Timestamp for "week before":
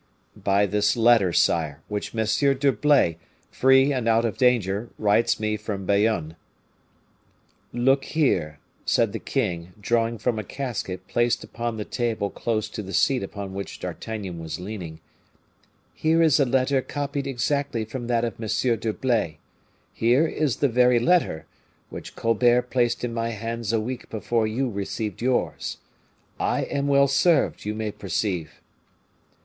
23.79-24.47